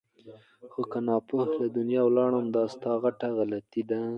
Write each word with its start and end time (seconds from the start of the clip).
خو 0.71 0.81
که 0.91 0.99
ناپوه 1.07 1.43
له 1.59 1.67
دنیا 1.77 2.01
ولاړې 2.05 2.41
دا 2.55 2.63
ستا 2.73 2.91
غټه 3.03 3.27
غلطي 3.37 3.81
ده! 3.89 3.99